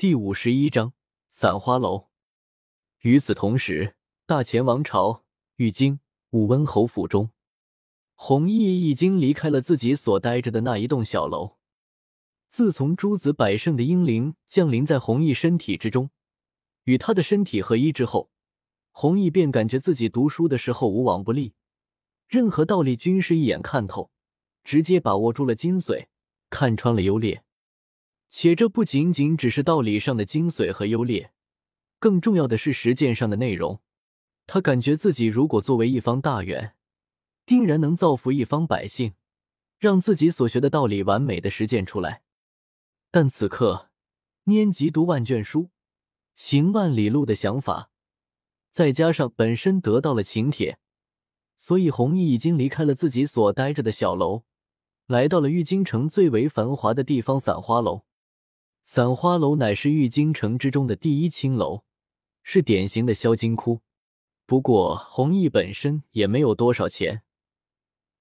[0.00, 0.94] 第五十一章
[1.28, 2.08] 散花楼。
[3.00, 5.26] 与此同时，大前王朝
[5.56, 7.28] 玉京武温侯府中，
[8.14, 11.58] 弘毅已经离开了自己所待着的那一栋小楼。
[12.48, 16.08] 自从诸子百胜的英灵降临在弘毅身体之中，
[16.84, 18.30] 与他的身体合一之后，
[18.92, 21.52] 弘毅便感觉自己读书的时候无往不利，
[22.26, 24.10] 任何道理均是一眼看透，
[24.64, 26.06] 直接把握住了精髓，
[26.48, 27.44] 看穿了优劣。
[28.30, 31.32] 且这不仅仅只是道理上的精髓和优劣，
[31.98, 33.80] 更重要的是实践上的内容。
[34.46, 36.74] 他感觉自己如果作为一方大员，
[37.44, 39.14] 定然能造福一方百姓，
[39.78, 42.22] 让自己所学的道理完美的实践出来。
[43.10, 43.90] 但此刻，
[44.44, 45.70] 念及读万卷书，
[46.36, 47.90] 行万里路的想法，
[48.70, 50.78] 再加上本身得到了请帖，
[51.56, 54.44] 所以弘毅已经离开了自己所待着的小楼，
[55.06, 58.04] 来到了玉京城最为繁华的地方——散花楼。
[58.82, 61.84] 散花楼乃是玉京城之中的第一青楼，
[62.42, 63.82] 是典型的销金窟。
[64.46, 67.22] 不过，弘毅本身也没有多少钱，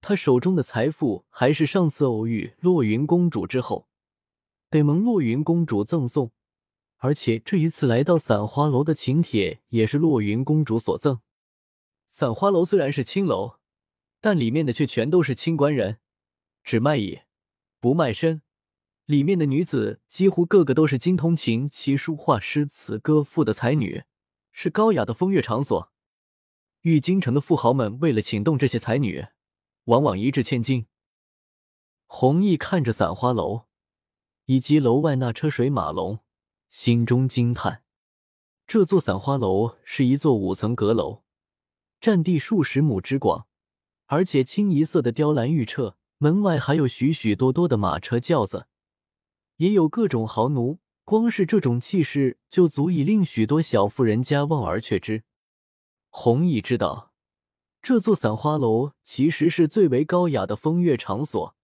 [0.00, 3.88] 他手中的财富还是上次偶遇洛云公主之后，
[4.70, 6.32] 得蒙洛云公主赠送，
[6.96, 11.20] 而且这一次来到散花楼的请帖也是洛云公主所赠。
[12.06, 13.56] 散花楼虽然是青楼，
[14.20, 15.98] 但里面的却全都是清官人，
[16.62, 17.20] 只卖艺，
[17.80, 18.40] 不卖身。
[19.06, 24.04] 里面的女子几乎个个都是精通琴棋书画诗词歌赋的才女，
[24.50, 25.92] 是高雅的风月场所。
[26.80, 29.26] 玉京城的富豪们为了请动这些才女，
[29.84, 30.86] 往往一掷千金。
[32.06, 33.64] 弘毅看着散花楼
[34.46, 36.20] 以及楼外那车水马龙，
[36.70, 37.82] 心中惊叹：
[38.66, 41.24] 这座散花楼是一座五层阁楼，
[42.00, 43.46] 占地数十亩之广，
[44.06, 48.66] 而且清一色的雕栏玉砌，门外还有许许多多的马车轿子。
[49.56, 55.22] 也有各种豪奴，光是这种气势就足以令许多小富人家望而却之。
[56.10, 57.12] 弘毅知道，
[57.82, 61.56] 这座散花楼其实是最为高雅的风月场所，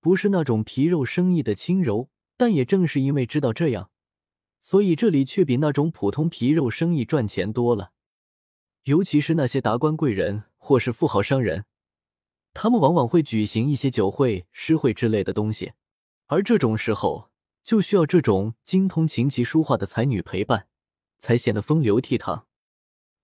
[0.00, 2.10] 不是那种皮肉生意的轻柔。
[2.36, 3.90] 但也正是因为知道这样，
[4.60, 7.92] 所以这里却比那种普通皮肉生意赚钱多了。
[8.82, 11.64] 尤其是那些达官贵人或是富豪商人，
[12.52, 15.74] 他们往往会举行一些酒会、诗会之类的东西。
[16.26, 17.30] 而这种时候，
[17.62, 20.68] 就需要这种精通琴棋书画的才女陪伴，
[21.18, 22.44] 才显得风流倜傥。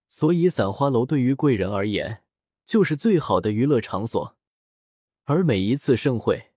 [0.08, 2.22] 所以，散花楼对于贵人而言，
[2.66, 4.36] 就是最好的娱乐场所。
[5.24, 6.50] 而每一次盛会，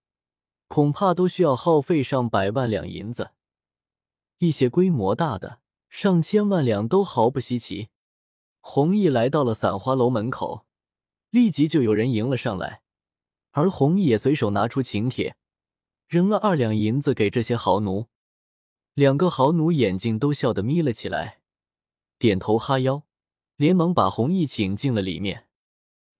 [0.67, 3.31] 恐怕都需要耗费上百万两银子，
[4.39, 7.89] 一些规模大的，上千万两都毫不稀奇。
[8.59, 10.65] 弘毅来到了散花楼门口，
[11.29, 12.81] 立即就有人迎了上来，
[13.51, 15.35] 而弘毅也随手拿出请帖。
[16.13, 18.05] 扔了二两银子给这些豪奴，
[18.93, 21.39] 两个豪奴眼睛都笑得眯了起来，
[22.19, 23.01] 点头哈腰，
[23.55, 25.47] 连忙把弘毅请进了里面。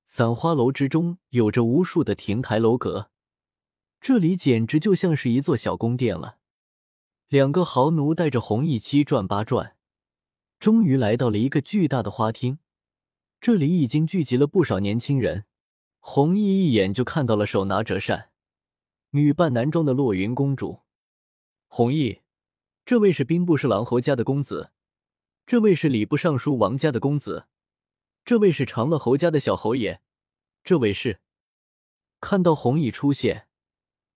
[0.08, 3.12] 散花楼之中有着无数的亭台楼阁，
[4.02, 6.40] 这里简直就像是一座小宫殿了。
[7.28, 9.76] 两个豪奴带着弘毅七转八转，
[10.58, 12.58] 终于来到了一个巨大的花厅，
[13.40, 15.46] 这里已经聚集了不少年轻人。
[16.00, 18.32] 弘毅一眼就看到了手拿折扇。
[19.16, 20.82] 女扮男装的洛云公主，
[21.68, 22.22] 弘毅，
[22.84, 24.72] 这位是兵部侍郎侯家的公子，
[25.46, 27.46] 这位是礼部尚书王家的公子，
[28.26, 30.00] 这位是长乐侯家的小侯爷，
[30.64, 31.20] 这位是……
[32.20, 33.48] 看到弘毅出现，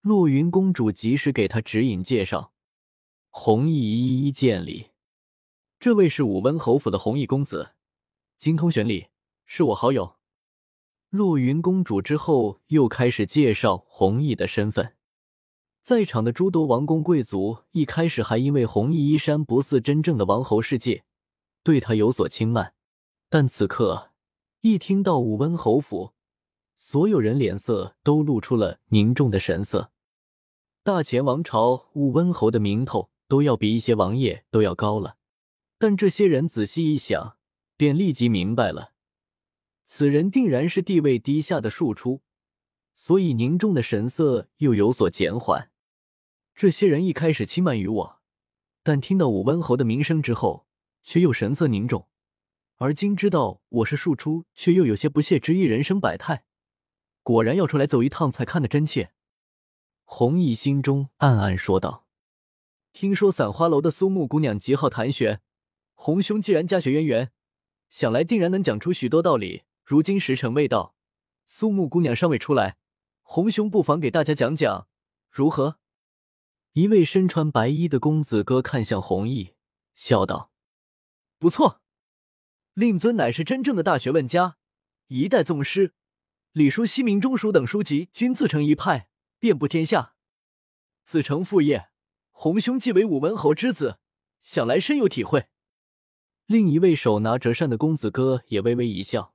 [0.02, 2.52] 洛云公主及时给他指引介绍，
[3.30, 4.88] 弘毅一一见礼。
[5.80, 7.74] 这位是武温侯府的弘毅公子，
[8.40, 9.10] 精通玄礼，
[9.46, 10.17] 是我好友。
[11.10, 14.96] 洛云公主之后又开始介绍弘毅的身份，
[15.82, 21.06] 在场的诸多王公贵族一开始还因为弘毅衣衫不似真正的王侯世界，
[21.64, 22.74] 对他有所轻慢，
[23.30, 24.12] 但此刻
[24.60, 26.12] 一听到武温侯府，
[26.76, 29.92] 所有人脸色都露出了凝重的神色。
[30.84, 35.16] 大前王朝武温侯的名头都要比一些王爷都要高了，
[35.80, 37.38] 但这些人仔细一想，
[37.78, 38.92] 便立即明白了。
[39.90, 42.22] 此人定然是地位低下的庶出，
[42.94, 45.72] 所以凝重的神色又有所减缓。
[46.54, 48.20] 这些人一开始轻慢于我，
[48.84, 50.68] 但听到武温侯的名声之后，
[51.04, 52.10] 却又神色凝重。
[52.76, 55.62] 而今知道我是庶出，却又有些不屑之意。
[55.62, 56.44] 人生百态，
[57.24, 59.14] 果然要出来走一趟才看得真切。
[60.04, 62.06] 弘毅心中暗暗说道
[62.92, 65.40] ：“听说散花楼的苏木姑娘极好谈玄，
[65.94, 67.32] 洪兄既然家学渊源，
[67.90, 70.98] 想来定然能讲出许多道理。”如今时辰未到，
[71.46, 72.76] 苏木姑娘尚未出来，
[73.22, 74.90] 红兄不妨给大家讲讲，
[75.30, 75.80] 如何？
[76.74, 79.54] 一位身穿白衣的公子哥看向弘毅，
[79.94, 80.52] 笑道
[81.40, 81.80] ：“不错，
[82.74, 84.58] 令尊乃是真正的大学问家，
[85.08, 85.94] 一代宗师，
[86.52, 89.08] 礼书、西明中书等书籍均自成一派，
[89.40, 90.16] 遍布天下。
[91.06, 91.88] 子承父业，
[92.32, 94.00] 洪兄既为武文侯之子，
[94.42, 95.48] 想来深有体会。”
[96.46, 99.34] 另一位手拿折扇的公子哥也微微一笑：“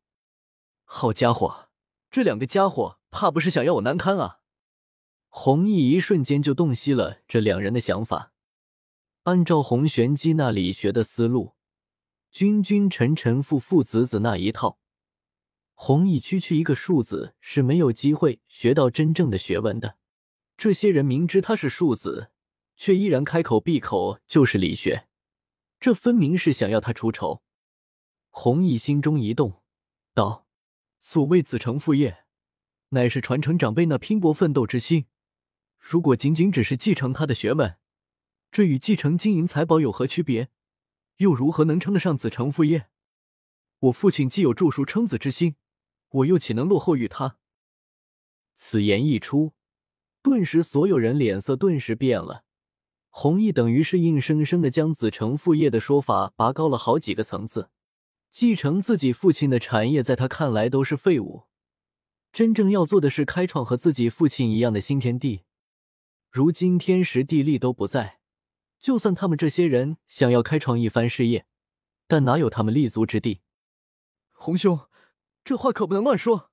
[0.94, 1.70] 好家伙，
[2.10, 4.40] 这两个家伙怕不是想要我难堪啊！”
[5.30, 8.34] 弘毅一瞬间就洞悉了这两人的想法。
[9.22, 11.54] 按照洪玄机那里学的思路，
[12.30, 14.78] 君君臣臣父父子子那一套，
[15.72, 19.96] 弘毅区区一个庶子是没有机会学到真正的学问的。
[20.58, 22.30] 这些人明知他是庶子，
[22.76, 25.08] 却依然开口闭口就是理学。
[25.80, 27.42] 这分明是想要他出丑。
[28.28, 29.62] 弘毅心中一动，
[30.12, 30.46] 道
[31.04, 32.24] ：“所谓子承父业，
[32.90, 35.06] 乃是传承长辈那拼搏奋斗之心。
[35.80, 37.76] 如果仅仅只是继承他的学问，
[38.52, 40.48] 这与继承金银财宝有何区别？
[41.16, 42.86] 又如何能称得上子承父业？
[43.80, 45.56] 我父亲既有著书称子之心，
[46.08, 47.36] 我又岂能落后于他？”
[48.54, 49.54] 此言一出，
[50.22, 52.44] 顿时所有人脸色顿时变了。
[53.10, 57.70] 弘毅等于是硬生生的将子承父业的说法拔高了好几个层次，
[58.32, 61.44] 继承自己父亲的产业，在他看来都是废物。
[62.32, 65.42] 真正要做的是开创和自己父亲一样的新天地。
[66.30, 68.20] 如今天时地利都不在，
[68.80, 71.44] 就算他们这些人想要开创一番事业，
[72.08, 73.42] 但哪有他们立足之地？
[74.30, 74.80] 洪兄，
[75.44, 76.50] 这话可不能乱说。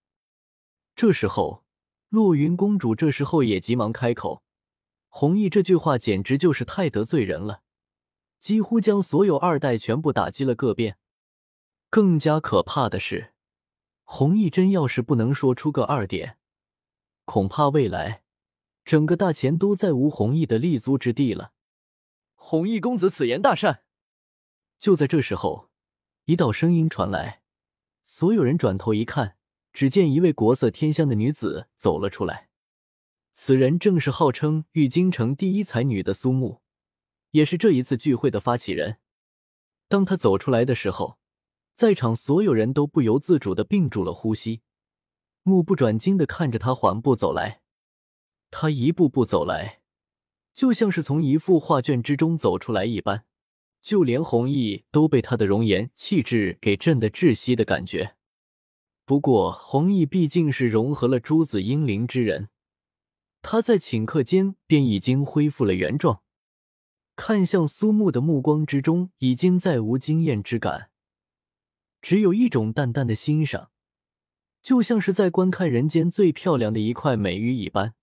[0.98, 1.64] 这时候，
[2.10, 4.44] 落云公主这时候也急忙开口。
[5.08, 7.62] 弘毅这句话简直就是太得罪人了，
[8.42, 10.98] 几乎将所有二代全部打击了个遍。
[11.90, 13.34] 更加可怕的是，
[14.04, 16.38] 弘毅真要是不能说出个二点，
[17.26, 18.24] 恐怕未来
[18.86, 21.54] 整个大钱都再无弘毅的立足之地了。
[22.36, 23.84] 弘毅公子此言大善。
[24.78, 25.70] 就在这时候，
[26.26, 27.42] 一道声音传来，
[28.04, 29.38] 所有人转头一看，
[29.74, 32.50] 只见一位国色天香的女子走了出来。
[33.32, 36.62] 此人正是号称玉京城第一才女的苏木，
[37.32, 38.98] 也是这一次聚会的发起人。
[39.88, 41.19] 当他走出来的时候，
[41.80, 44.60] 在场所有人都不由自主的屏住了呼吸，
[45.44, 47.62] 目不转睛的看着他缓步走来。
[48.52, 49.80] 他一步步走来，
[50.54, 53.24] 就像是从一幅画卷之中走出来一般，
[53.82, 58.18] 就连弘毅都被他的容颜气质给震得窒息的感觉。
[59.06, 62.50] 不过，弘毅毕竟是融合了诸子英灵之人。
[63.42, 66.24] 他在顷刻间便已经恢复了原状，
[67.16, 70.89] 看向苏木的目光之中已经再无惊艳之感，
[72.02, 73.70] 只有一种淡淡的欣赏，
[74.62, 77.94] 就像是在观看人间最漂亮的一块美玉一般。